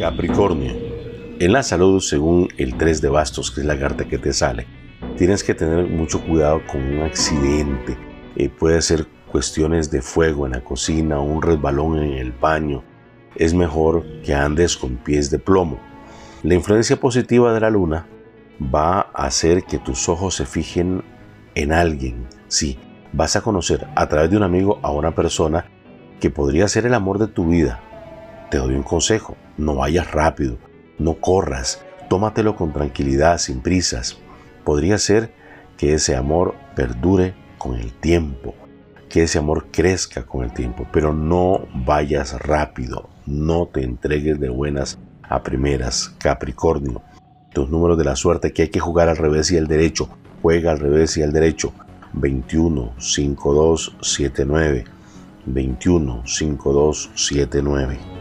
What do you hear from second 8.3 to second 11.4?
Eh, puede ser cuestiones de fuego en la cocina,